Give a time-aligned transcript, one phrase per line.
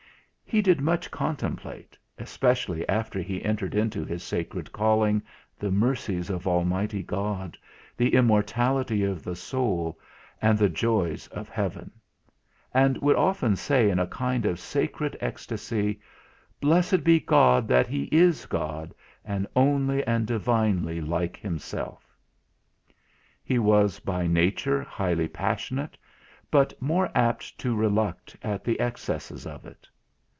[0.43, 5.23] He did much contemplate especially after he entered into his sacred calling
[5.57, 7.57] the mercies of Almighty God,
[7.95, 9.97] the immortality of the soul,
[10.41, 11.89] and the joys of heaven:
[12.73, 16.01] and would often say in a kind of sacred ecstacy
[16.59, 18.93] "Blessed be God that He is God,
[19.55, 22.13] only and divinely like Himself."
[23.41, 25.97] He was by nature highly passionate,
[26.51, 29.87] but more apt to reluct at the excesses of it.